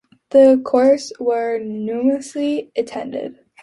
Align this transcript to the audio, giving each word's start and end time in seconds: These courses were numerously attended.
These 0.31 0.57
courses 0.65 1.13
were 1.19 1.59
numerously 1.59 2.71
attended. 2.75 3.37